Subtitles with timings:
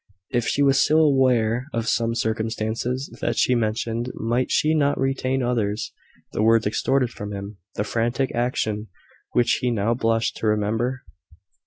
[0.31, 5.43] If she was still aware of some circumstances that she mentioned, might she not retain
[5.43, 5.93] others
[6.31, 8.87] the words extorted from him, the frantic action
[9.33, 11.03] which he now blushed to remember?